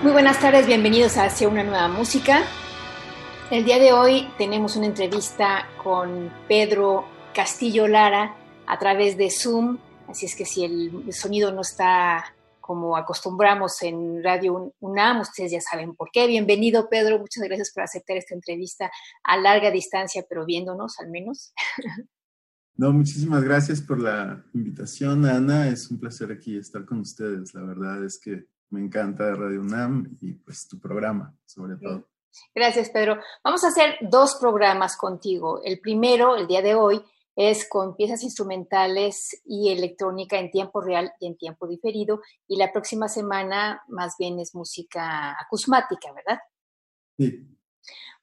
[0.00, 2.44] Muy buenas tardes, bienvenidos a Hacia una nueva música.
[3.50, 8.36] El día de hoy tenemos una entrevista con Pedro Castillo Lara
[8.68, 14.22] a través de Zoom, así es que si el sonido no está como acostumbramos en
[14.22, 16.28] Radio UNAM, ustedes ya saben por qué.
[16.28, 18.92] Bienvenido Pedro, muchas gracias por aceptar esta entrevista
[19.24, 21.52] a larga distancia, pero viéndonos al menos.
[22.76, 25.66] No, muchísimas gracias por la invitación, Ana.
[25.66, 27.52] Es un placer aquí estar con ustedes.
[27.52, 32.08] La verdad es que me encanta Radio UNAM y pues tu programa, sobre todo.
[32.54, 33.18] Gracias, Pedro.
[33.42, 35.60] Vamos a hacer dos programas contigo.
[35.64, 37.02] El primero, el día de hoy,
[37.34, 42.20] es con piezas instrumentales y electrónica en tiempo real y en tiempo diferido.
[42.48, 46.40] Y la próxima semana más bien es música acusmática, ¿verdad?
[47.16, 47.46] Sí.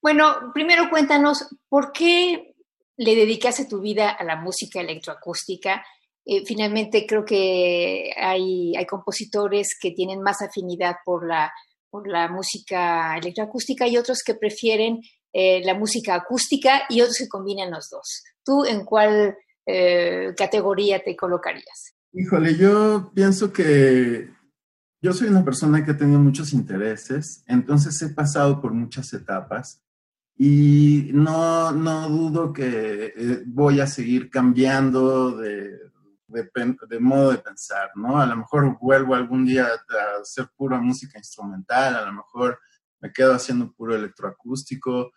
[0.01, 2.55] Bueno, primero cuéntanos, ¿por qué
[2.97, 5.85] le dedicaste tu vida a la música electroacústica?
[6.27, 11.53] Eh, finalmente creo que hay, hay, compositores que tienen más afinidad por la,
[11.91, 15.01] por la música electroacústica y otros que prefieren
[15.31, 18.23] eh, la música acústica y otros que combinan los dos.
[18.43, 21.93] ¿Tú en cuál eh, categoría te colocarías?
[22.11, 24.27] Híjole, yo pienso que
[25.01, 29.83] yo soy una persona que ha tenido muchos intereses, entonces he pasado por muchas etapas
[30.35, 35.84] y no, no dudo que voy a seguir cambiando de,
[36.43, 38.19] de, modo de pensar, ¿no?
[38.19, 42.59] A lo mejor vuelvo algún día a hacer pura música instrumental, a lo mejor
[42.99, 45.11] me quedo haciendo puro electroacústico.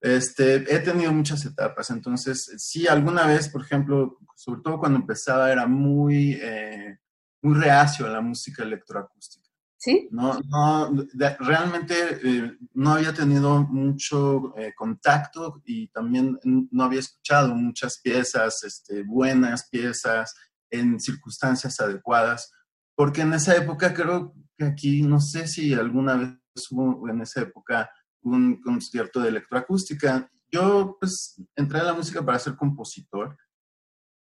[0.00, 5.52] Este, he tenido muchas etapas, entonces sí, alguna vez, por ejemplo, sobre todo cuando empezaba,
[5.52, 6.98] era muy, eh,
[7.42, 9.50] muy reacio a la música electroacústica.
[9.82, 10.08] ¿Sí?
[10.10, 11.06] No, no,
[11.38, 18.62] realmente eh, no había tenido mucho eh, contacto y también no había escuchado muchas piezas,
[18.62, 20.34] este, buenas piezas,
[20.70, 22.52] en circunstancias adecuadas,
[22.94, 26.38] porque en esa época creo que aquí, no sé si alguna vez
[26.70, 27.90] hubo en esa época
[28.22, 30.30] un concierto de electroacústica.
[30.50, 33.36] Yo pues entré a la música para ser compositor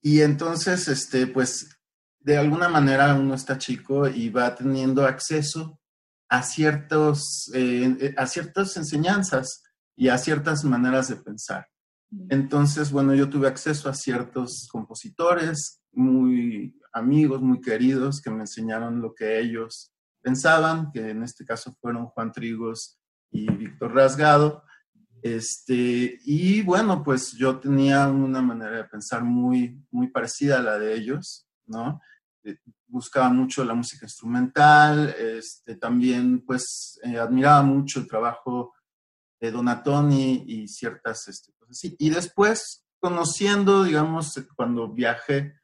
[0.01, 1.69] y entonces, este, pues
[2.21, 5.81] de alguna manera uno está chico y va teniendo acceso
[6.29, 9.63] a, ciertos, eh, a ciertas enseñanzas
[9.97, 11.67] y a ciertas maneras de pensar.
[12.11, 12.27] Mm.
[12.31, 19.01] Entonces, bueno, yo tuve acceso a ciertos compositores muy amigos, muy queridos, que me enseñaron
[19.01, 22.99] lo que ellos pensaban, que en este caso fueron Juan Trigos
[23.31, 24.65] y Víctor Rasgado.
[25.23, 30.79] Este, y bueno, pues yo tenía una manera de pensar muy, muy parecida a la
[30.79, 32.01] de ellos, ¿no?
[32.45, 38.75] Eh, buscaba mucho la música instrumental, este, también pues eh, admiraba mucho el trabajo
[39.41, 41.97] de Donatoni y ciertas este, cosas así.
[41.99, 45.58] Y después, conociendo, digamos, cuando viajé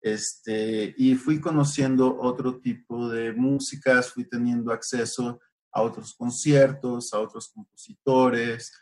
[0.00, 5.40] este, y fui conociendo otro tipo de músicas, fui teniendo acceso
[5.72, 8.72] a otros conciertos, a otros compositores.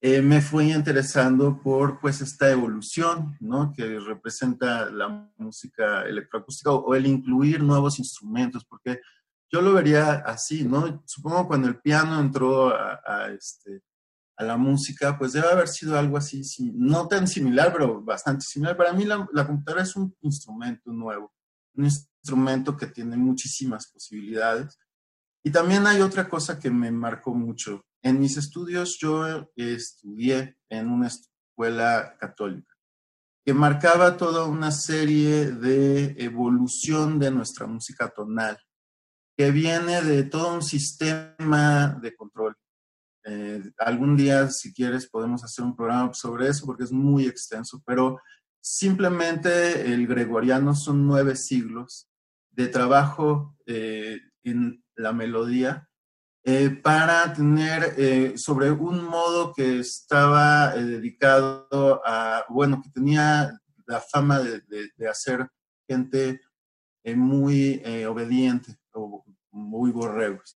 [0.00, 3.72] Eh, me fui interesando por pues esta evolución, ¿no?
[3.72, 9.00] Que representa la música electroacústica o, el incluir nuevos instrumentos, porque
[9.50, 11.02] yo lo vería así, ¿no?
[11.06, 13.82] Supongo cuando el piano entró a, a este,
[14.36, 16.42] a la música, pues debe haber sido algo así,
[16.74, 18.76] no tan similar, pero bastante similar.
[18.76, 21.32] Para mí la, computadora es un instrumento nuevo,
[21.74, 24.78] un instrumento que tiene muchísimas posibilidades.
[25.42, 27.82] Y también hay otra cosa que me marcó mucho.
[28.02, 32.76] En mis estudios yo estudié en una escuela católica
[33.44, 38.58] que marcaba toda una serie de evolución de nuestra música tonal,
[39.36, 42.56] que viene de todo un sistema de control
[43.26, 47.82] eh, algún día, si quieres, podemos hacer un programa sobre eso porque es muy extenso,
[47.84, 48.18] pero
[48.60, 52.08] simplemente el gregoriano son nueve siglos
[52.50, 55.88] de trabajo eh, en la melodía
[56.42, 63.56] eh, para tener eh, sobre un modo que estaba dedicado a, bueno, que tenía
[63.86, 64.62] la fama de,
[65.08, 65.48] hacer
[65.86, 66.40] gente
[67.14, 70.58] muy obediente o muy borregos.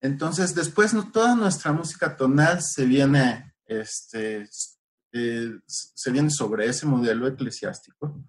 [0.00, 8.22] Entonces, después toda nuestra música tonal se viene, este, se viene sobre ese modelo eclesiástico.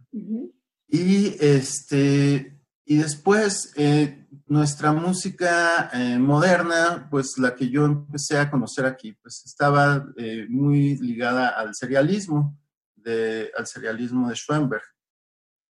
[0.88, 2.60] Y este,
[2.92, 9.14] y después, eh, nuestra música eh, moderna, pues la que yo empecé a conocer aquí,
[9.22, 12.58] pues estaba eh, muy ligada al serialismo,
[12.96, 14.82] de, al serialismo de Schoenberg.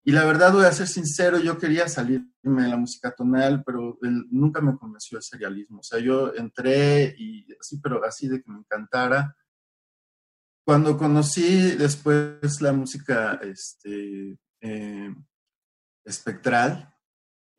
[0.07, 3.97] Y la verdad, voy a ser sincero, yo quería salirme de la música tonal, pero
[4.29, 5.79] nunca me convenció el serialismo.
[5.79, 9.35] O sea, yo entré y así, pero así de que me encantara.
[10.63, 14.37] Cuando conocí después la música este,
[16.05, 16.93] espectral,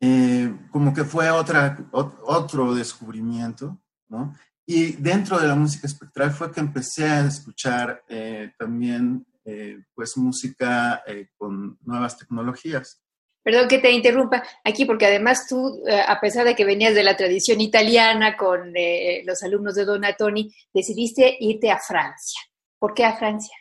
[0.00, 4.36] eh, como que fue otra, otro descubrimiento, ¿no?
[4.64, 10.16] Y dentro de la música espectral fue que empecé a escuchar eh, también, eh, pues,
[10.16, 11.02] música
[11.38, 13.02] con nuevas tecnologías.
[13.42, 17.16] Perdón que te interrumpa aquí, porque además tú, a pesar de que venías de la
[17.16, 18.74] tradición italiana con
[19.24, 22.40] los alumnos de Donatoni, decidiste irte a Francia.
[22.78, 23.54] ¿Por qué a Francia?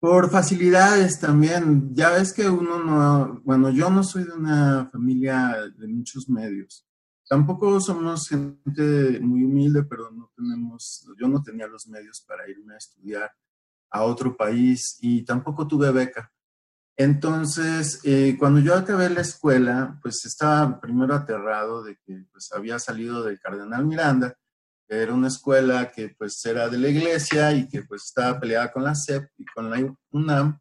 [0.00, 1.94] Por facilidades también.
[1.94, 6.86] Ya ves que uno no, bueno, yo no soy de una familia de muchos medios.
[7.28, 12.74] Tampoco somos gente muy humilde, pero no tenemos, yo no tenía los medios para irme
[12.74, 13.30] a estudiar
[13.90, 16.32] a otro país y tampoco tuve beca.
[16.96, 22.78] Entonces, eh, cuando yo acabé la escuela, pues estaba primero aterrado de que pues, había
[22.78, 24.36] salido del Cardenal Miranda
[24.88, 28.84] era una escuela que pues era de la iglesia y que pues estaba peleada con
[28.84, 30.58] la SEP y con la UNAM.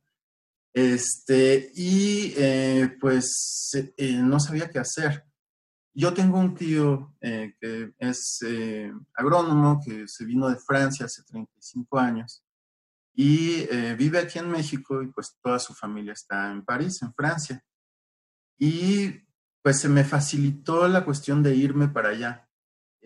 [0.74, 5.24] Este, y eh, pues eh, no sabía qué hacer.
[5.94, 8.40] Yo tengo un tío eh, que es
[9.16, 12.44] agrónomo, que se vino de Francia hace 35 años
[13.20, 13.66] y
[13.96, 17.64] vive aquí en México y pues toda su familia está en París, en Francia.
[18.60, 19.26] Y
[19.64, 22.48] pues se me facilitó la cuestión de irme para allá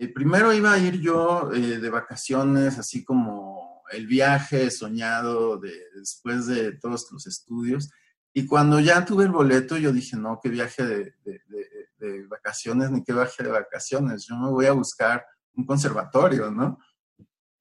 [0.02, 5.72] eh, primero iba a ir yo eh, de vacaciones, así como el viaje soñado de,
[5.94, 7.90] después de todos los estudios.
[8.32, 13.04] Y cuando ya tuve el boleto, yo dije, no, qué viaje de, de, vacaciones, ni
[13.04, 14.26] qué viaje de vacaciones.
[14.26, 15.24] Yo me voy a buscar
[15.54, 16.78] un conservatorio, ¿no?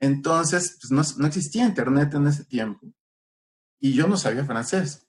[0.01, 2.93] Entonces, pues no, existía internet en ese tiempo.
[3.79, 5.07] Y yo no sabía francés.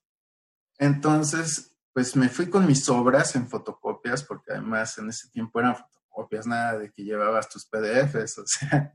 [0.79, 5.75] Entonces, pues me fui con mis obras en fotocopias, porque además en ese tiempo eran
[5.75, 8.95] fotocopias copias, nada de que llevabas tus PDFs, o sea.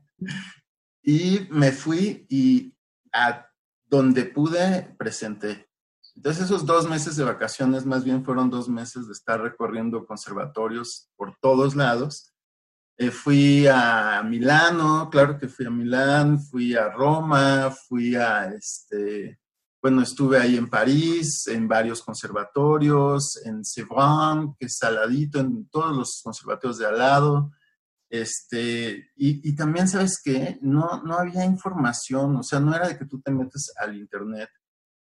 [1.02, 2.74] Y me fui y
[3.12, 3.46] a
[3.86, 5.68] donde pude presenté.
[6.14, 11.10] Entonces esos dos meses de vacaciones más bien fueron dos meses de estar recorriendo conservatorios
[11.16, 12.34] por todos lados.
[13.00, 19.38] Eh, fui a Milano, claro que fui a Milán, fui a Roma, fui a este,
[19.80, 25.96] bueno, estuve ahí en París, en varios conservatorios, en Sevran, que es saladito, en todos
[25.96, 27.52] los conservatorios de al lado.
[28.10, 30.58] Este, y, también, ¿sabes qué?
[30.60, 34.50] No, no había información, o sea, no era de que tú te metes al internet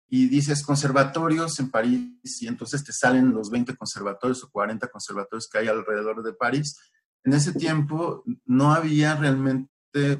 [0.09, 5.49] y dices conservatorios en París y entonces te salen los 20 conservatorios o 40 conservatorios
[5.49, 6.77] que hay alrededor de París.
[7.23, 9.69] En ese tiempo no había realmente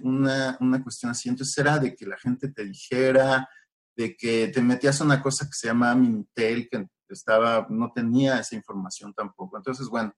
[0.02, 3.48] una, una cuestión así, entonces era de que la gente te dijera,
[3.96, 8.40] de que te metías a una cosa que se llamaba Minitel, que estaba, no tenía
[8.40, 9.58] esa información tampoco.
[9.58, 10.14] Entonces, bueno,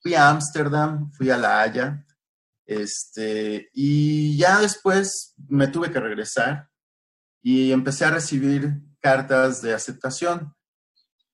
[0.00, 2.04] fui a Ámsterdam, fui a La Haya,
[2.66, 6.68] este, y ya después me tuve que regresar
[7.42, 10.54] y empecé a recibir cartas de aceptación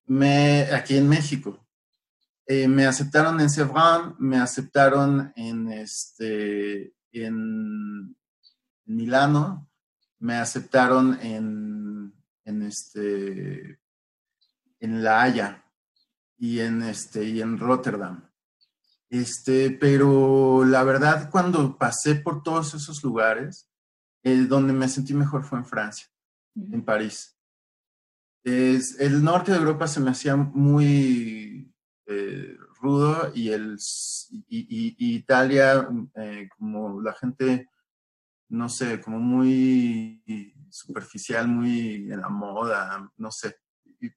[0.07, 1.64] me, aquí en México.
[2.47, 8.15] Eh, me aceptaron en Sevran, me aceptaron en, este, en
[8.85, 9.71] Milano,
[10.19, 13.81] me aceptaron en, en, este,
[14.79, 15.65] en La Haya
[16.37, 18.29] y en, este, y en Rotterdam.
[19.09, 23.71] Este, pero la verdad, cuando pasé por todos esos lugares,
[24.23, 26.09] el donde me sentí mejor fue en Francia,
[26.57, 27.39] en París.
[28.43, 31.64] Es, el norte de Europa se me hacía muy
[32.07, 33.77] eh, rudo y, el,
[34.49, 37.69] y, Italia, eh, como la gente
[38.49, 40.23] no sé, como muy
[40.71, 43.57] superficial, muy en la moda, no sé.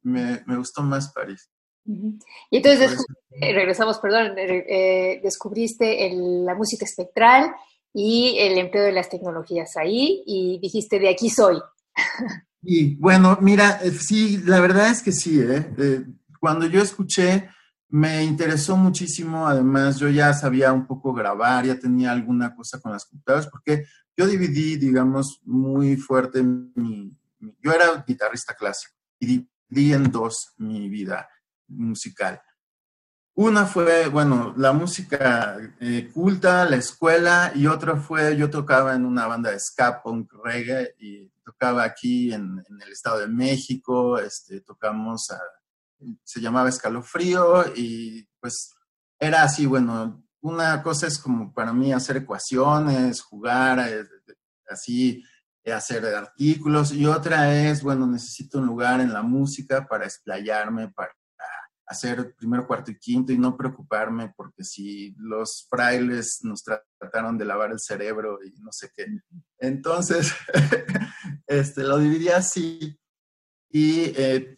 [0.04, 1.50] me, gustó más París.
[1.86, 3.04] Y entonces
[3.40, 7.52] regresamos, perdón, eh, descubriste la música espectral
[7.94, 11.60] y el empleo de las tecnologías ahí y dijiste, de aquí soy.
[12.70, 15.74] Y bueno, mira, eh, sí, la verdad es que sí, ¿eh?
[15.78, 16.04] ¿eh?
[16.40, 17.48] Cuando yo escuché,
[17.90, 22.92] me interesó muchísimo, además yo ya sabía un poco grabar, ya tenía alguna cosa con
[22.92, 27.16] las computadoras, porque yo dividí, digamos, muy fuerte mi,
[27.62, 31.30] yo era guitarrista clásico y dividí en dos mi vida
[31.68, 32.42] musical.
[33.36, 39.06] Una fue, bueno, la música eh, culta, la escuela, y otra fue, yo tocaba en
[39.06, 44.62] una banda de ska, punk, reggae, y tocaba aquí en, el Estado de México, este,
[44.62, 45.32] tocamos,
[46.24, 48.74] se llamaba Escalofrío, y pues
[49.20, 54.04] era así, bueno, una cosa es como para mí hacer ecuaciones, jugar, eh,
[54.70, 55.24] así,
[55.64, 60.90] eh, hacer artículos, y otra es, bueno, necesito un lugar en la música para explayarme,
[60.90, 61.12] para
[61.88, 66.62] hacer primero, cuarto y quinto y no preocuparme porque si los frailes nos
[67.00, 69.08] trataron de lavar el cerebro y no sé qué.
[69.58, 70.34] Entonces,
[71.48, 73.00] este, lo dividí así
[73.70, 74.56] y eh,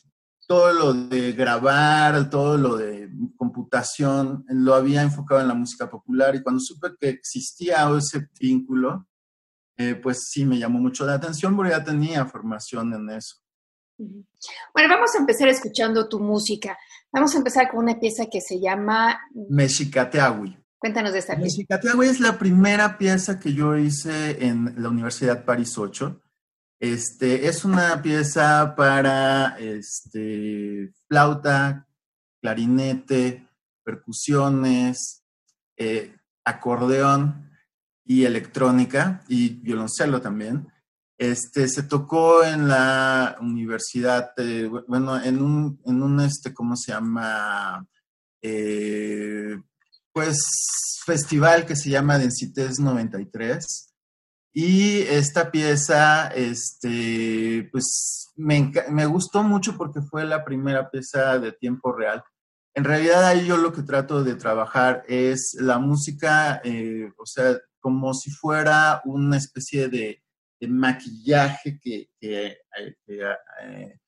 [0.49, 6.33] todo lo de grabar, todo lo de computación, lo había enfocado en la música popular
[6.33, 9.07] y cuando supe que existía ese vínculo,
[9.77, 13.35] eh, pues sí me llamó mucho la atención porque ya tenía formación en eso.
[13.95, 16.75] Bueno, vamos a empezar escuchando tu música.
[17.11, 20.57] Vamos a empezar con una pieza que se llama Mexicateahui.
[20.79, 21.57] Cuéntanos de esta pieza.
[21.57, 26.23] Mexicateahui es la primera pieza que yo hice en la Universidad París 8.
[26.79, 31.87] Este, es una pieza para este, flauta,
[32.41, 33.47] clarinete,
[33.83, 35.23] percusiones,
[35.77, 37.51] eh, acordeón
[38.05, 40.71] y electrónica y violoncelo también.
[41.17, 44.31] Este, se tocó en la universidad,
[44.87, 47.85] bueno, en un, en un, este, ¿cómo se llama?
[48.41, 49.57] Eh,
[50.13, 53.88] pues, festival que se llama Densites 93.
[54.51, 61.51] Y esta pieza, este, pues, me, me, gustó mucho porque fue la primera pieza de
[61.51, 62.23] tiempo real.
[62.73, 67.57] En realidad ahí yo lo que trato de trabajar es la música, eh, o sea,
[67.79, 70.23] como si fuera una especie de
[70.67, 72.57] maquillaje que, eh,
[73.07, 73.99] eh,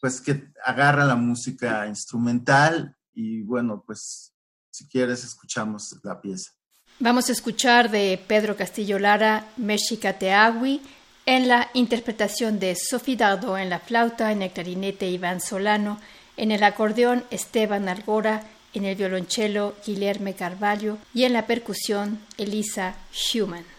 [0.00, 4.34] pues que agarra la música instrumental y bueno, pues
[4.70, 6.52] si quieres escuchamos la pieza.
[7.00, 10.80] Vamos a escuchar de Pedro Castillo Lara, Mexica Teagui,
[11.26, 16.00] en la interpretación de Sofi Dardo en la flauta, en el clarinete Iván Solano,
[16.36, 22.94] en el acordeón Esteban Algora, en el violonchelo Guillermo Carvalho y en la percusión Elisa
[23.12, 23.73] Schumann.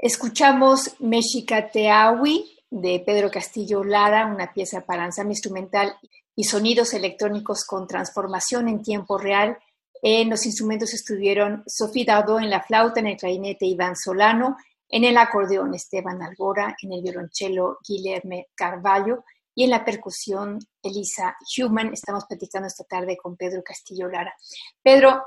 [0.00, 5.92] Escuchamos Mexicateawi de Pedro Castillo Lara, una pieza para ensamble instrumental
[6.36, 9.58] y sonidos electrónicos con transformación en tiempo real.
[10.00, 14.56] En los instrumentos estuvieron Sofía Dado en la flauta, en el clarinete Iván Solano,
[14.88, 21.36] en el acordeón Esteban Algora, en el violonchelo Guillermo Carvalho y en la percusión Elisa
[21.58, 21.92] Human.
[21.92, 24.32] Estamos platicando esta tarde con Pedro Castillo Lara.
[24.80, 25.24] Pedro,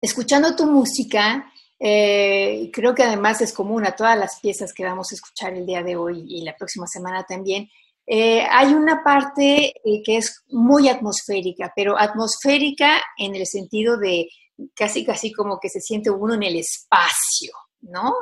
[0.00, 5.10] escuchando tu música, eh, creo que además es común a todas las piezas que vamos
[5.10, 7.68] a escuchar el día de hoy y la próxima semana también.
[8.06, 14.28] Eh, hay una parte eh, que es muy atmosférica, pero atmosférica en el sentido de
[14.74, 18.14] casi, casi como que se siente uno en el espacio, ¿no?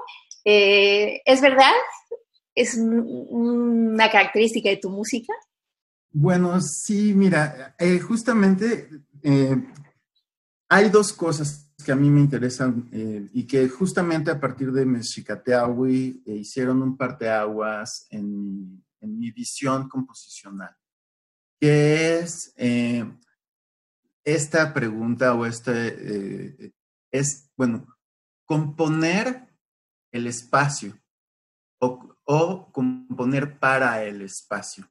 [0.45, 1.73] ¿Es verdad?
[2.55, 5.33] ¿Es una característica de tu música?
[6.11, 8.89] Bueno, sí, mira, justamente
[10.69, 14.87] hay dos cosas que a mí me interesan eh, y que justamente a partir de
[14.87, 20.75] Mexicateahui eh, hicieron un parteaguas en, en mi visión composicional,
[21.61, 23.05] que es eh,
[24.25, 26.73] esta pregunta o este,
[27.11, 27.87] es, bueno,
[28.47, 29.49] componer
[30.13, 30.97] el espacio
[31.81, 34.89] o, o componer para el espacio,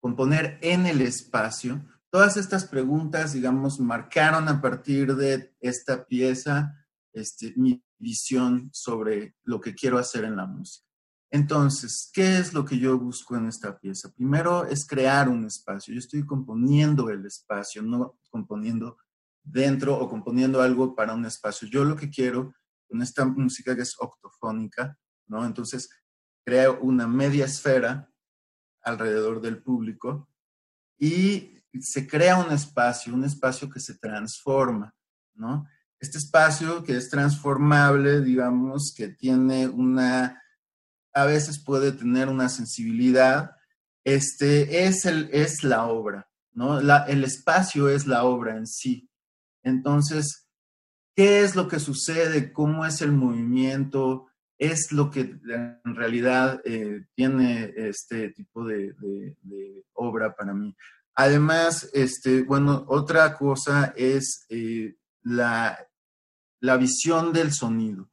[0.00, 6.76] componer en el espacio todas estas preguntas, digamos, marcaron a partir de esta pieza
[7.12, 10.86] este, mi visión sobre lo que quiero hacer en la música.
[11.32, 14.12] Entonces, ¿qué es lo que yo busco en esta pieza?
[14.12, 15.94] Primero es crear un espacio.
[15.94, 18.96] Yo estoy componiendo el espacio, no componiendo
[19.42, 21.68] dentro o componiendo algo para un espacio.
[21.68, 22.52] Yo lo que quiero
[22.88, 25.46] con esta música que es octofónica, ¿no?
[25.46, 25.88] Entonces,
[26.44, 28.10] creo una media esfera
[28.82, 30.28] alrededor del público
[30.98, 34.94] y se crea un espacio, un espacio que se transforma,
[35.34, 35.66] ¿no?
[36.00, 40.42] Este espacio que es transformable, digamos, que tiene una,
[41.12, 43.52] a veces puede tener una sensibilidad,
[44.04, 46.80] este, es, el, es la obra, ¿no?
[46.80, 49.10] La, el espacio es la obra en sí.
[49.62, 50.48] Entonces,
[51.14, 52.52] ¿qué es lo que sucede?
[52.52, 54.26] ¿Cómo es el movimiento?
[54.58, 58.94] Es lo que en realidad eh, tiene este tipo de,
[59.42, 60.74] de obra para mí.
[61.14, 65.78] Además, este, bueno, otra cosa es eh, la,
[66.60, 68.10] la visión del sonido.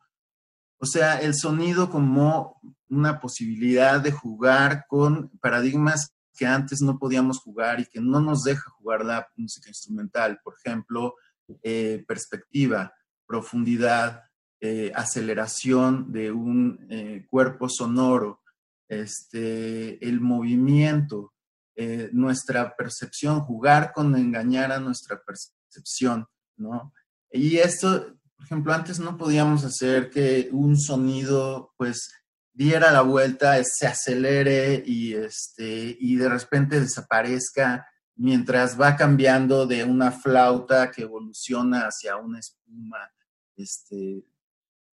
[0.79, 7.39] O sea, el sonido como una posibilidad de jugar con paradigmas que antes no podíamos
[7.39, 10.39] jugar y que no nos deja jugar la música instrumental.
[10.43, 11.15] Por ejemplo,
[11.63, 12.93] eh, perspectiva,
[13.25, 14.23] profundidad,
[14.59, 16.87] eh, aceleración de un
[17.29, 18.41] cuerpo sonoro,
[18.87, 21.33] este, el movimiento,
[21.79, 26.91] eh, nuestra percepción, jugar con engañar a nuestra percepción, ¿no?
[27.31, 32.09] Y esto, por ejemplo, antes no podíamos hacer que un sonido, pues,
[32.51, 37.85] diera la vuelta, se acelere y, este, y de repente desaparezca
[38.15, 43.11] mientras va cambiando de una flauta que evoluciona hacia una espuma,
[43.55, 44.25] este,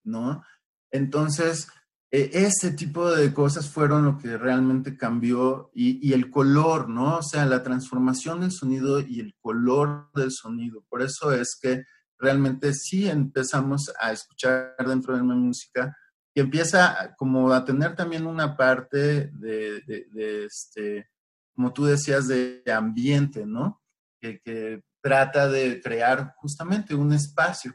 [0.03, 0.45] ¿no?
[0.91, 1.67] Entonces,
[2.17, 7.19] ese tipo de cosas fueron lo que realmente cambió y, el color, ¿no?
[7.19, 10.85] O sea, la transformación del sonido y el color del sonido.
[10.89, 11.85] Por eso es que
[12.19, 15.97] realmente sí empezamos a escuchar dentro de la música
[16.33, 19.83] y empieza como a tener también una parte de,
[20.47, 21.11] este,
[21.53, 23.83] como tú decías, de ambiente, ¿no?
[24.21, 27.75] que trata de crear justamente un espacio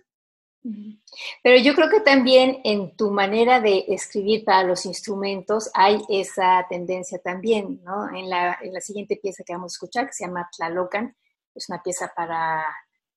[1.42, 6.66] pero yo creo que también en tu manera de escribir para los instrumentos hay esa
[6.70, 8.14] tendencia también, ¿no?
[8.14, 11.16] En la, en la siguiente pieza que vamos a escuchar, que se llama Tlalocan,
[11.56, 12.66] es una pieza para,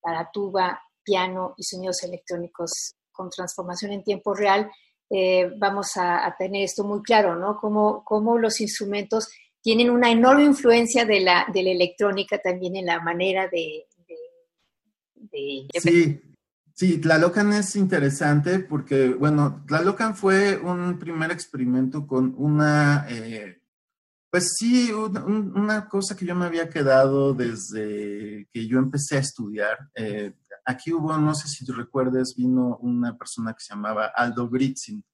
[0.01, 4.71] para tuba, piano y sonidos electrónicos con transformación en tiempo real.
[5.11, 7.59] Eh, vamos a, tener esto muy claro, ¿no?
[7.61, 9.29] Cómo, cómo los instrumentos
[9.61, 13.87] tienen una enorme influencia de la, de la electrónica también en la manera de...
[15.15, 16.32] de, de sí
[16.75, 23.61] Sí, Tlalocan es interesante porque, bueno, Tlalocan fue un primer experimento con una, eh,
[24.31, 29.79] pues sí, una cosa que yo me había quedado desde que yo empecé a estudiar.
[29.95, 34.49] Eh, aquí hubo, no sé si tú recuerdes, vino una persona que se llamaba Aldo
[34.49, 35.05] Gritzin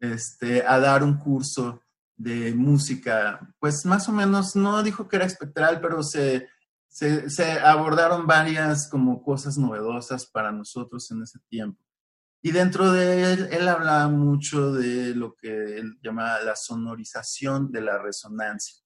[0.00, 1.80] este, a dar un curso
[2.16, 6.48] de música, pues más o menos, no dijo que era espectral, pero se
[6.96, 11.78] se, abordaron varias como cosas novedosas para nosotros en ese tiempo.
[12.42, 17.82] Y dentro de él, él hablaba mucho de lo que él llama la sonorización de
[17.82, 18.76] la resonancia.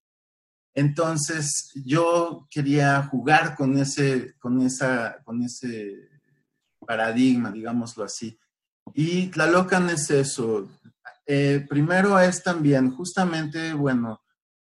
[0.75, 6.09] Entonces, yo quería jugar con ese, con esa, con ese
[6.85, 8.37] paradigma, digámoslo así.
[8.93, 10.69] Y Tlalocan es eso.
[11.27, 14.21] eh, primero es también justamente, bueno,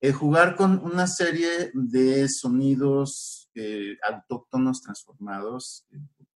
[0.03, 5.87] eh, jugar con una serie de sonidos eh, autóctonos transformados,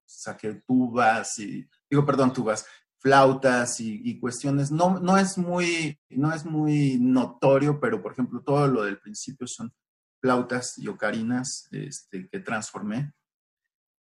[0.06, 2.66] saqué tubas y, digo, perdón, tubas,
[2.98, 4.72] flautas y, cuestiones.
[4.72, 9.48] No, no, es muy, no es muy notorio, pero por ejemplo, todo lo del principio
[9.48, 9.74] son
[10.22, 13.12] flautas y ocarinas este, que transformé.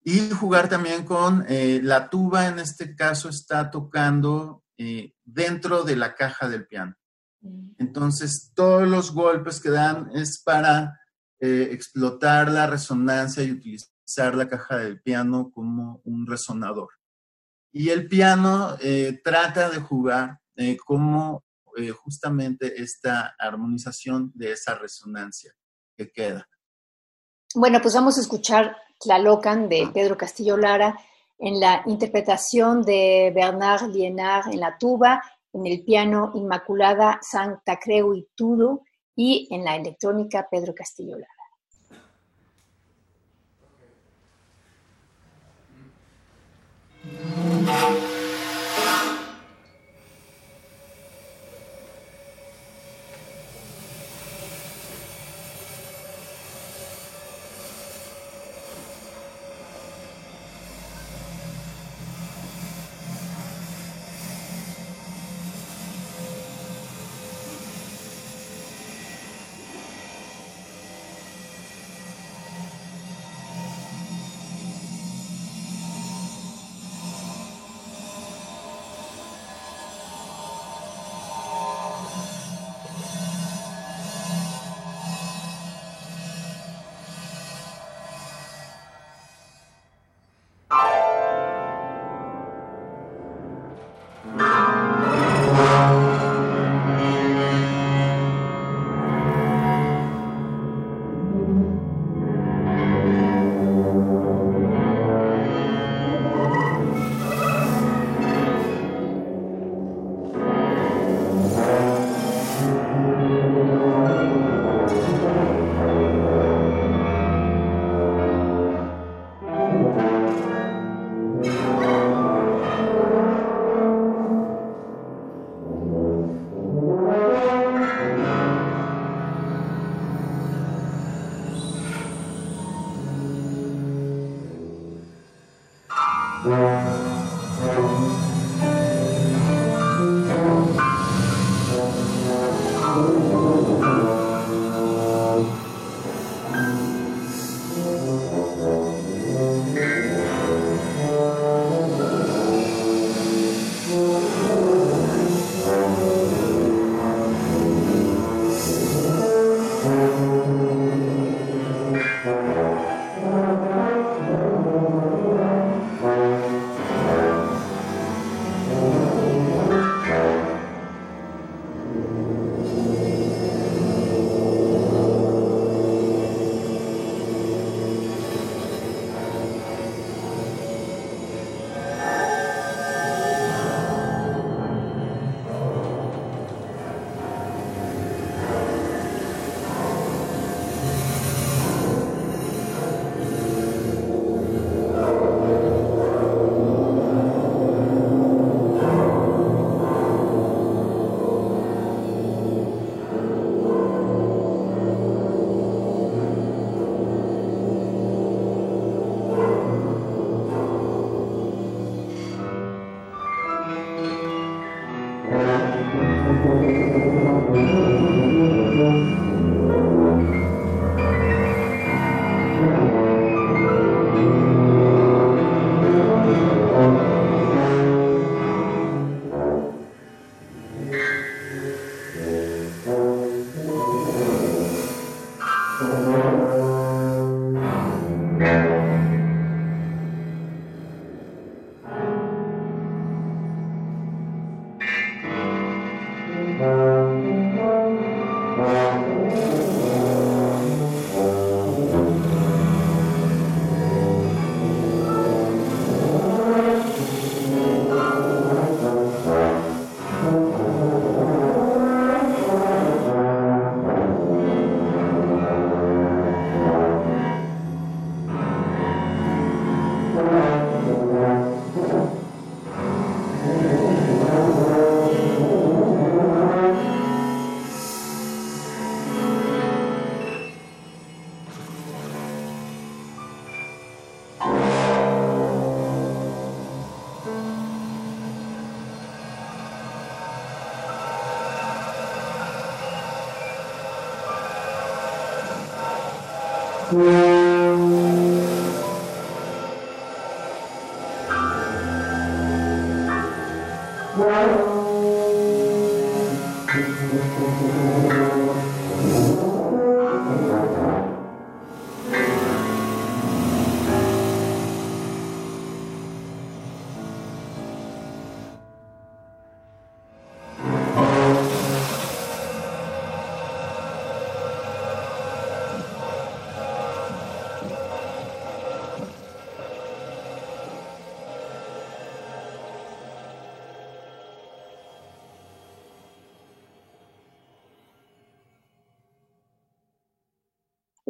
[0.03, 5.95] Y jugar también con eh, la tuba, en este caso está tocando eh, dentro de
[5.95, 6.95] la caja del piano.
[7.78, 10.99] Entonces, todos los golpes que dan es para
[11.39, 16.89] eh, explotar la resonancia y utilizar la caja del piano como un resonador.
[17.71, 18.75] Y el piano
[19.23, 20.39] trata de jugar
[20.84, 21.43] como
[22.04, 25.54] justamente esta armonización de esa resonancia
[25.95, 26.49] que queda.
[27.56, 30.99] Bueno, pues vamos a escuchar Tlalocan de Pedro Castillo Lara
[31.39, 38.13] en la interpretación de Bernard Lienard en la tuba, en el piano Inmaculada Santa Creu
[38.13, 38.83] y Tudo
[39.15, 41.39] y en la electrónica Pedro Castillo Lara.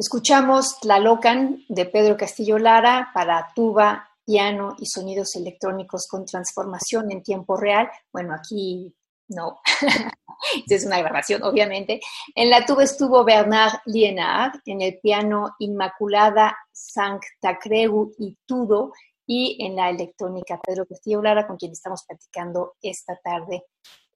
[0.00, 7.22] Escuchamos Tlalocan de Pedro Castillo Lara para tuba, piano y sonidos electrónicos con transformación en
[7.22, 7.90] tiempo real.
[8.10, 8.96] Bueno, aquí
[9.28, 9.60] no,
[10.70, 12.00] es una grabación, obviamente.
[12.34, 18.94] En la tuba estuvo Bernard Lienard, en el piano Inmaculada Sancta Creu y Tudo,
[19.26, 23.64] y en la electrónica Pedro Castillo Lara, con quien estamos platicando esta tarde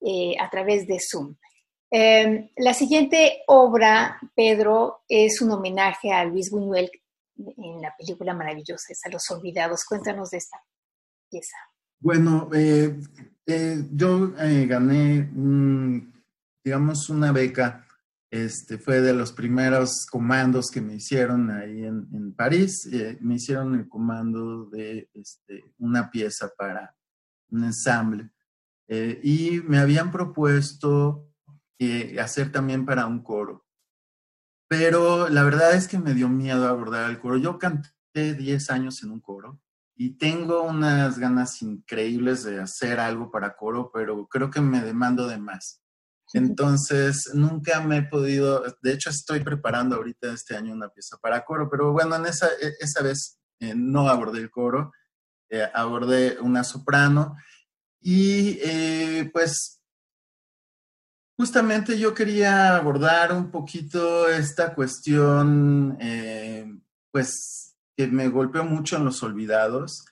[0.00, 1.36] eh, a través de Zoom.
[1.96, 6.90] Em, la siguiente obra, Pedro, es un homenaje a Luis Buñuel
[7.36, 9.84] en la película maravillosa, es A los Olvidados.
[9.84, 10.56] Cuéntanos de esta
[11.30, 11.56] pieza.
[12.00, 12.98] Bueno, eh,
[13.46, 15.30] eh, yo eh, gané,
[16.64, 17.86] digamos, una beca.
[18.28, 22.90] Este, fue de los primeros comandos que me hicieron ahí en, París.
[23.20, 26.92] me hicieron el comando de este, una pieza para
[27.50, 28.30] un ensamble.
[28.88, 31.28] y me habían propuesto
[32.20, 33.66] hacer también para un coro.
[34.68, 37.36] Pero la verdad es que me dio miedo abordar el coro.
[37.36, 39.60] Yo canté 10 años en un coro
[39.96, 45.28] y tengo unas ganas increíbles de hacer algo para coro, pero creo que me demando
[45.28, 45.80] de más.
[46.32, 51.44] Entonces, nunca me he podido, de hecho estoy preparando ahorita este año una pieza para
[51.44, 54.92] coro, pero bueno, en esa, e, esa vez eh, no abordé el coro,
[55.50, 57.36] eh, abordé una soprano
[58.00, 59.80] y eh, pues
[61.36, 66.72] Justamente yo quería abordar un poquito esta cuestión, eh,
[67.10, 70.04] pues, que me golpeó mucho en los olvidados,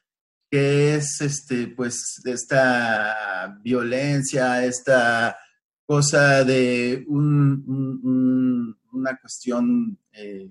[0.50, 5.37] que es, este, pues, esta violencia, esta
[5.87, 10.50] cosa de una cuestión, eh,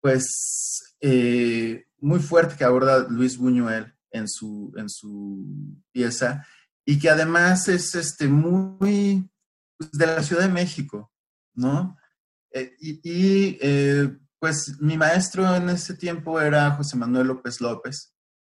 [0.00, 5.44] pues, eh, muy fuerte que aborda Luis Buñuel en su, en su
[5.90, 6.46] pieza
[6.84, 9.28] y que además es este, muy
[9.78, 11.12] de la Ciudad de México,
[11.54, 11.96] ¿no?
[12.50, 18.14] Eh, y, eh, pues mi maestro en ese tiempo era José Manuel López López.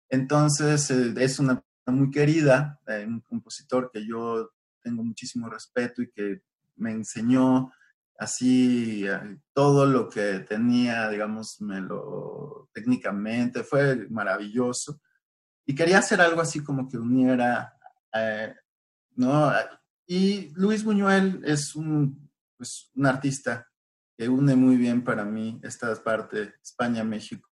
[0.08, 4.50] Entonces eh, es una muy querida, un compositor que yo
[4.82, 6.42] tengo muchísimo respeto y que
[6.76, 7.72] me enseñó
[8.18, 9.04] así
[9.52, 15.00] todo lo que tenía, digamos, me lo técnicamente, fue maravilloso.
[15.66, 17.76] Y quería hacer algo así como que uniera,
[19.14, 19.52] ¿no?
[20.06, 23.68] Y Luis Buñuel es un, pues, un artista
[24.16, 27.48] que une muy bien para mí esta parte España-México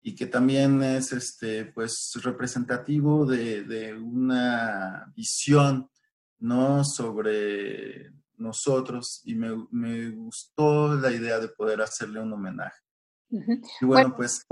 [0.00, 5.90] y que también es este, pues, representativo de, una visión
[6.38, 6.84] ¿no?
[6.84, 12.80] sobre nosotros y me, gustó la idea de poder hacerle un homenaje.
[13.28, 14.46] Y bueno, pues...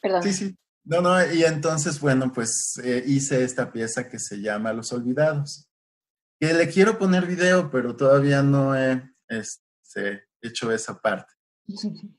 [0.00, 0.22] Perdón.
[0.22, 0.56] Sí, sí.
[0.84, 5.67] No, no, y entonces, bueno, pues eh, hice esta pieza que se llama Los Olvidados
[6.38, 11.32] que le quiero poner video, pero todavía no he este, hecho esa parte.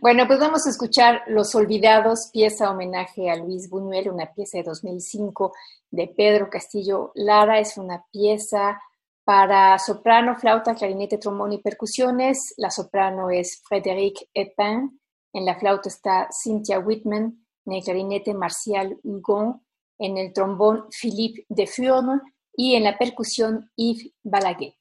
[0.00, 4.64] Bueno, pues vamos a escuchar Los Olvidados, pieza homenaje a Luis Buñuel, una pieza de
[4.64, 5.52] 2005
[5.92, 7.60] de Pedro Castillo Lara.
[7.60, 8.80] Es una pieza
[9.22, 12.52] para soprano, flauta, clarinete, trombón y percusiones.
[12.56, 15.00] La soprano es Frédéric Epin.
[15.32, 17.46] En la flauta está Cynthia Whitman.
[17.66, 19.64] En el clarinete, Marcial Hugon.
[19.98, 22.20] En el trombón, Philippe Defurne
[22.56, 24.74] y en la percusión Yves Balaguer.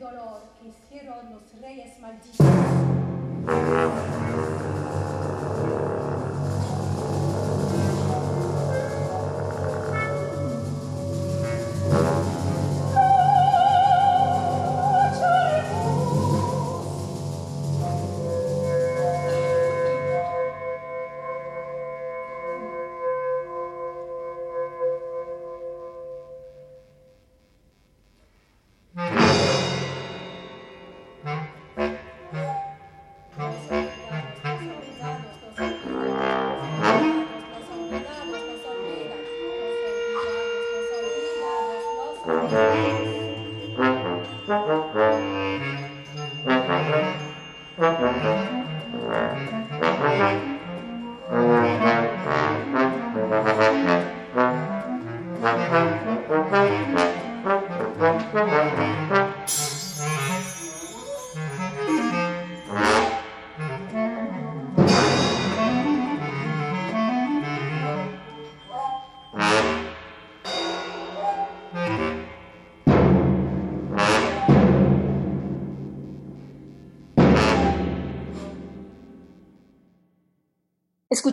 [0.00, 0.49] dolor.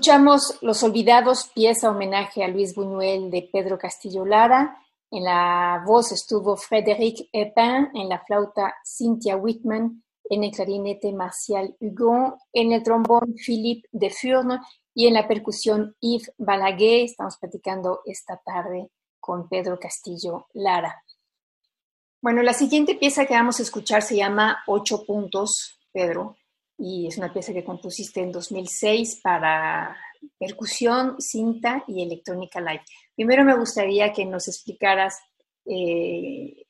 [0.08, 4.82] Escuchamos Los Olvidados, pieza homenaje a Luis Buñuel de Pedro Castillo Lara.
[5.12, 11.76] En la voz estuvo Frédéric Epin, en la flauta Cynthia Whitman, en el clarinete Martial
[11.82, 14.62] Hugon, en el trombón Philippe de Furne
[14.94, 17.04] y en la percusión Yves Balaguer.
[17.04, 18.90] Estamos platicando esta tarde
[19.20, 21.04] con Pedro Castillo Lara.
[22.22, 26.38] Bueno, la siguiente pieza que vamos a escuchar se llama Ocho Puntos, Pedro
[26.78, 29.96] y es una pieza que compusiste en 2006 para
[30.40, 32.84] percusión, cinta y electrónica live.
[33.16, 35.16] Primero me gustaría que nos explicaras
[35.66, 36.68] eh,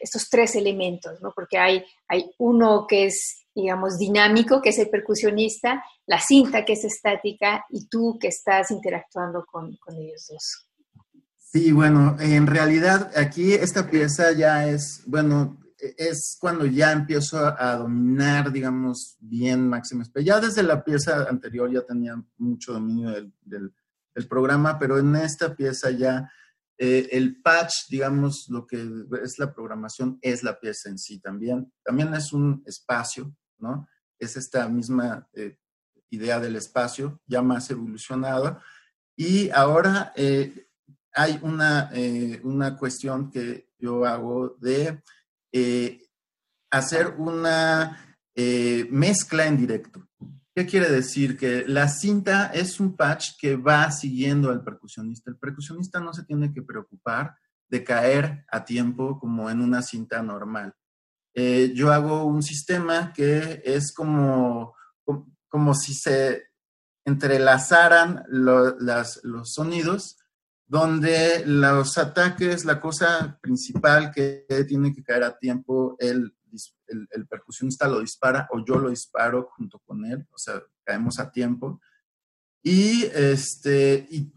[0.00, 1.32] estos tres elementos, ¿no?
[1.34, 6.74] porque hay, hay uno que es, digamos, dinámico, que es el percusionista, la cinta que
[6.74, 10.66] es estática y tú que estás interactuando con, con ellos dos.
[11.36, 15.58] Sí, bueno, en realidad aquí esta pieza ya es, bueno,
[15.96, 21.82] es cuando ya empiezo a, dominar, digamos, bien Máximo Ya desde la pieza anterior ya
[21.82, 23.10] tenía mucho dominio
[23.42, 23.74] del,
[24.28, 26.30] programa, pero en esta pieza ya
[26.76, 28.86] eh, el patch, digamos, lo que
[29.22, 31.72] es la programación, es la pieza en sí también.
[31.82, 33.88] También es un espacio, ¿no?
[34.18, 35.56] Es esta misma eh,
[36.10, 38.62] idea del espacio ya más evolucionada.
[39.16, 40.68] Y ahora eh,
[41.14, 41.90] hay una,
[42.42, 45.02] una cuestión que yo hago de
[45.52, 46.02] eh,
[46.70, 48.06] hacer una
[48.90, 50.08] mezcla en directo.
[50.54, 51.36] ¿Qué quiere decir?
[51.36, 55.30] Que la cinta es un patch que va siguiendo al percusionista.
[55.30, 57.36] El percusionista no se tiene que preocupar
[57.68, 60.74] de caer a tiempo como en una cinta normal.
[61.34, 64.74] Eh, yo hago un sistema que es como,
[65.48, 66.48] como si se
[67.04, 70.18] entrelazaran los sonidos,
[70.70, 76.32] donde los ataques, la cosa principal que tiene que caer a tiempo, el,
[76.86, 81.32] el, percusionista lo dispara o yo lo disparo junto con él, o sea, caemos a
[81.32, 81.80] tiempo.
[82.62, 84.32] Y, este, y,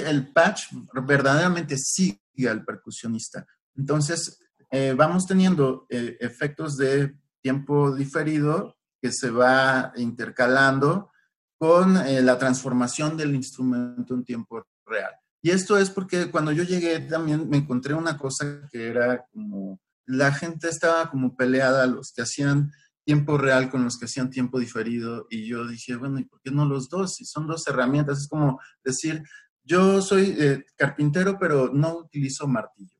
[0.00, 0.72] el patch
[1.06, 3.46] verdaderamente sigue al percusionista.
[3.76, 4.40] Entonces,
[4.72, 11.12] eh, vamos teniendo eh, efectos de tiempo diferido que se va intercalando
[11.58, 15.14] con eh, la transformación del instrumento en tiempo real.
[15.46, 19.80] Y esto es porque cuando yo llegué también me encontré una cosa que era como,
[20.04, 22.72] la gente estaba como peleada, los que hacían
[23.04, 26.50] tiempo real con los que hacían tiempo diferido, y yo dije, bueno, ¿y por qué
[26.50, 27.14] no los dos?
[27.14, 29.22] Si son dos herramientas, es como decir,
[29.62, 30.36] yo soy
[30.76, 32.96] carpintero, pero no utilizo martillo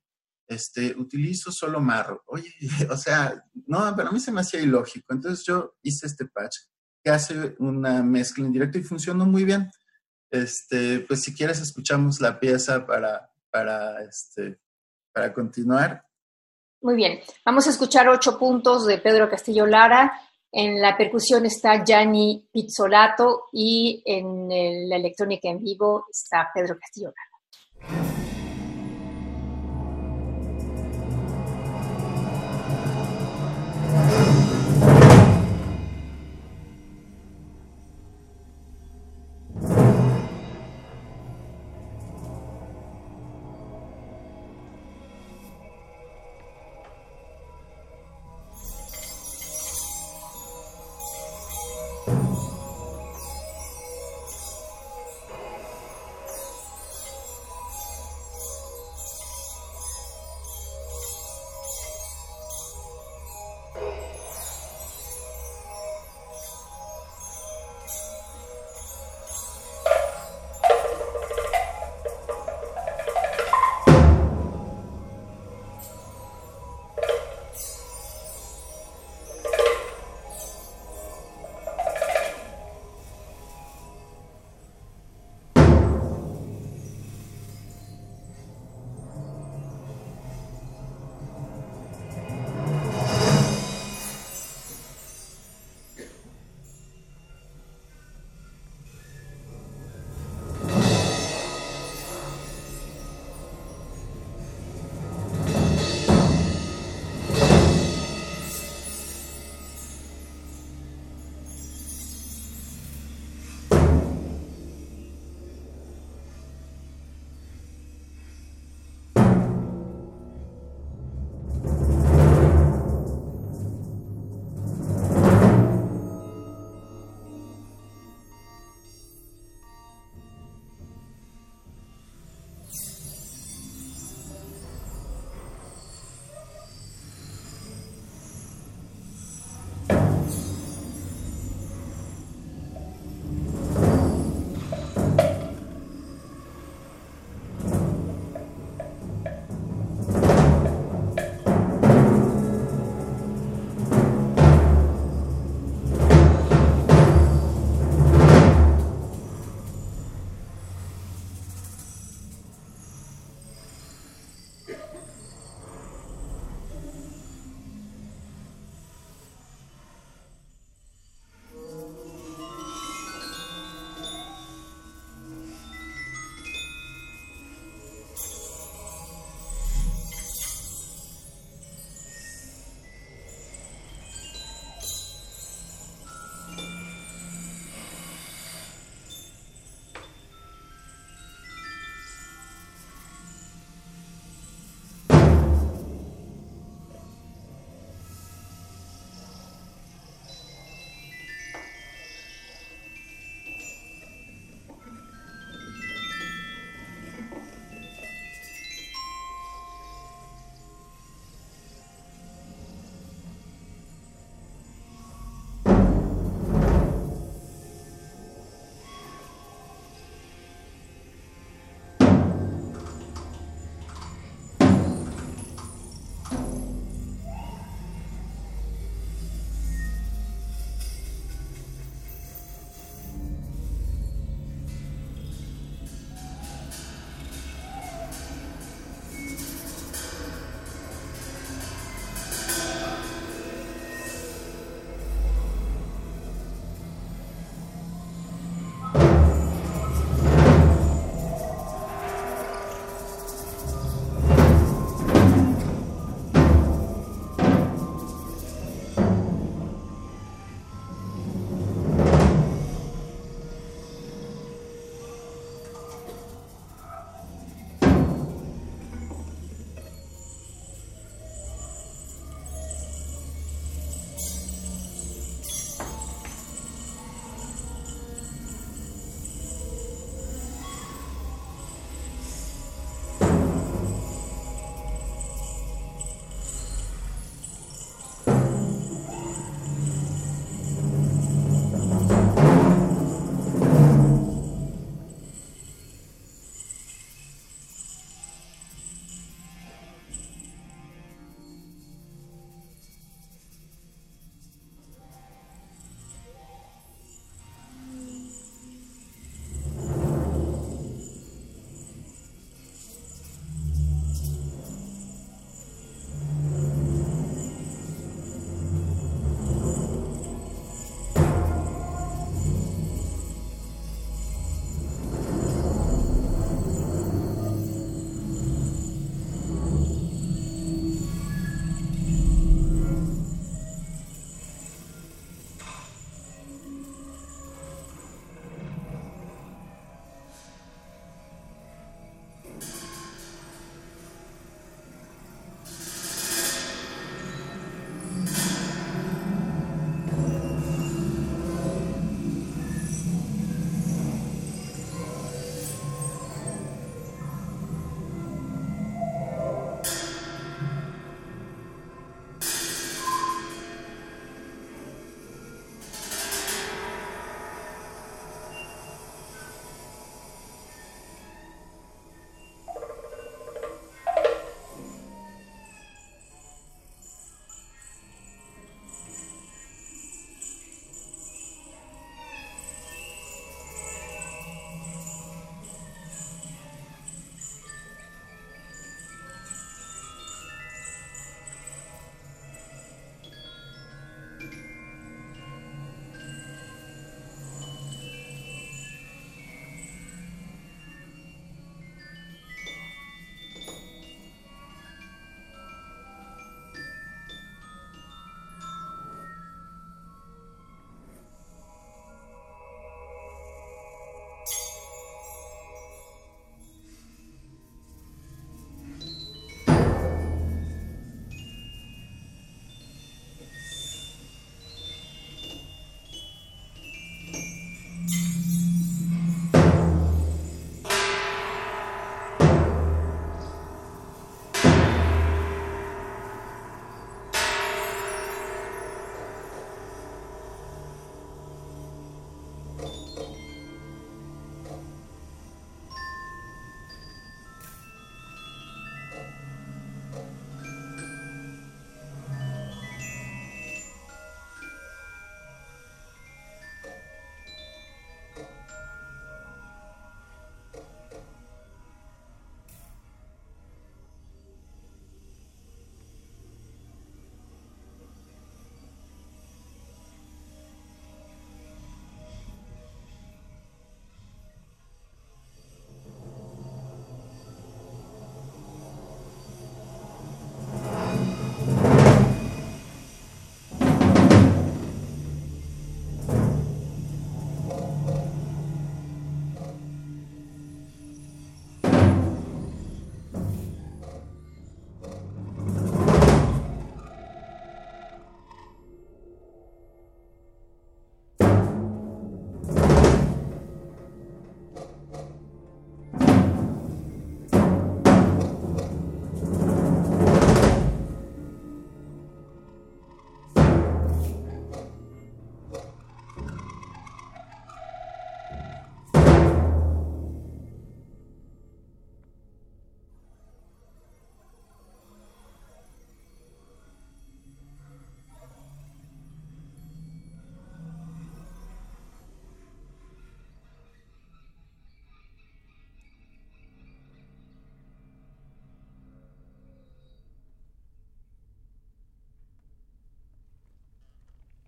[0.46, 2.22] este, utilizo solo marro.
[2.26, 2.54] Oye,
[2.90, 5.12] o sea, no, pero a mí se me hacía ilógico.
[5.12, 6.58] Entonces yo hice este patch
[7.02, 9.68] que hace una mezcla en directo y funcionó muy bien.
[10.30, 14.58] Este, pues si quieres escuchamos la pieza para, para, este,
[15.12, 16.04] para continuar.
[16.80, 20.20] Muy bien, vamos a escuchar ocho puntos de Pedro Castillo Lara.
[20.52, 24.48] En la percusión está Gianni Pizzolato y en
[24.88, 27.35] la electrónica en vivo está Pedro Castillo Lara.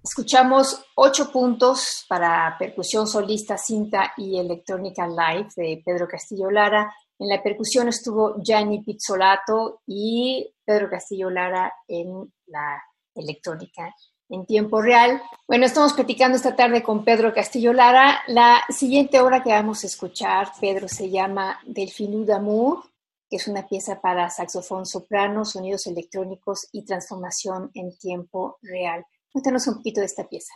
[0.08, 6.92] Escuchamos ocho puntos para percusión solista, cinta y electrónica live de Pedro Castillo Lara.
[7.18, 12.82] En la percusión estuvo Gianni Pizzolato y Pedro Castillo Lara en la
[13.14, 13.94] electrónica
[14.30, 15.20] en tiempo real.
[15.46, 18.22] Bueno, estamos platicando esta tarde con Pedro Castillo Lara.
[18.28, 22.82] La siguiente obra que vamos a escuchar, Pedro, se llama Delfinou d'amour,
[23.28, 29.04] que es una pieza para saxofón soprano, sonidos electrónicos y transformación en tiempo real.
[29.32, 30.52] Cuéntanos un poquito de esta pieza.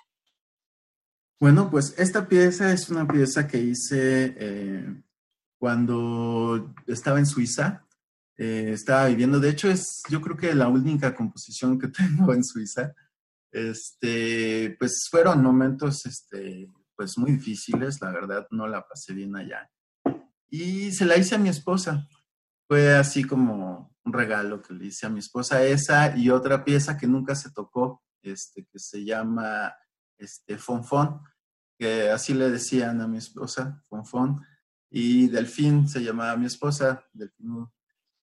[1.41, 5.03] Bueno, pues esta pieza es una pieza que hice eh,
[5.59, 7.85] cuando estaba en Suiza.
[8.37, 12.45] Eh, estaba viviendo, de hecho es yo creo que la única composición que tengo en
[12.45, 12.95] Suiza.
[13.51, 19.69] Este, pues fueron momentos este, pues muy difíciles, la verdad no la pasé bien allá.
[20.49, 22.07] Y se la hice a mi esposa.
[22.69, 26.97] Fue así como un regalo que le hice a mi esposa esa y otra pieza
[26.97, 29.75] que nunca se tocó, este, que se llama
[30.19, 31.21] este, Fonfon,
[31.79, 34.41] que así le decían a mi esposa, Fonfon,
[34.91, 37.67] y Delfín se llamaba mi esposa, Delfín.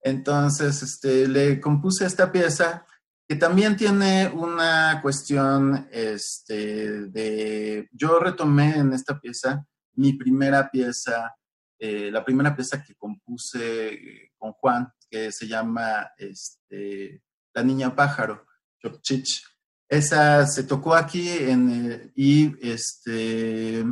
[0.03, 2.87] Entonces, este, le compuse esta pieza
[3.29, 11.35] que también tiene una cuestión este, de, yo retomé en esta pieza mi primera pieza,
[11.79, 17.23] eh, la primera pieza que compuse eh, con Juan, que se llama este,
[17.55, 18.47] La Niña Pájaro,
[18.81, 19.43] Chopchich.
[19.89, 23.85] Esa se tocó aquí en, eh, y este,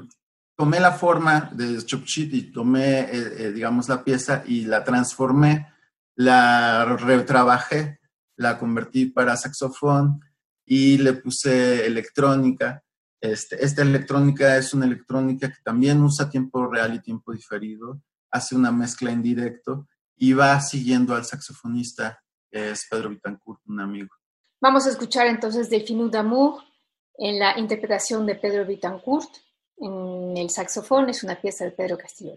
[0.57, 3.11] tomé la forma de Chopchich y tomé,
[3.53, 5.69] digamos, la pieza y la transformé,
[6.17, 8.01] la retrabajé
[8.37, 10.21] la convertí para saxofón
[10.65, 12.83] y le puse electrónica.
[13.21, 18.55] Este, esta electrónica es una electrónica que también usa tiempo real y tiempo diferido, hace
[18.55, 22.21] una mezcla en directo y va siguiendo al saxofonista,
[22.51, 24.15] es Pedro Vitancourt, un amigo.
[24.65, 26.65] Vamos a escuchar entonces Delfinu d'amour
[27.19, 29.29] en la interpretación de Pedro Vitancourt
[29.77, 32.35] en el saxofón, es una pieza de Pedro Castillo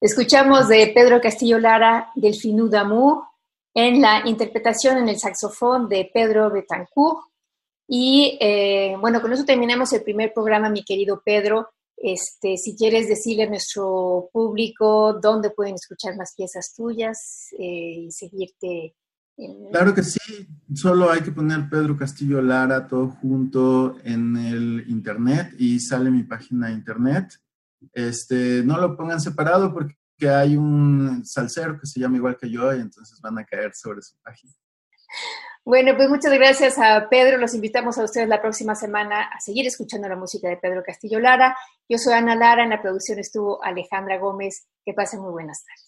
[0.00, 3.24] Escuchamos de Pedro Castillo Lara del Finú d'amour
[3.74, 7.18] en la interpretación en el saxofón de Pedro Betancourt.
[7.88, 11.70] Y eh, bueno, con eso terminamos el primer programa, mi querido Pedro.
[11.96, 18.12] Este, si quieres decirle a nuestro público dónde pueden escuchar más piezas tuyas eh, y
[18.12, 18.94] seguirte.
[19.72, 25.54] Claro que sí, solo hay que poner Pedro Castillo Lara todo junto en el internet
[25.58, 27.40] y sale mi página de internet
[27.92, 32.72] este, no lo pongan separado porque hay un salsero que se llama igual que yo
[32.74, 34.52] y entonces van a caer sobre su página.
[35.64, 37.36] Bueno, pues muchas gracias a Pedro.
[37.36, 41.20] Los invitamos a ustedes la próxima semana a seguir escuchando la música de Pedro Castillo
[41.20, 41.56] Lara.
[41.88, 44.66] Yo soy Ana Lara, en la producción estuvo Alejandra Gómez.
[44.82, 45.87] Que pasen muy buenas tardes.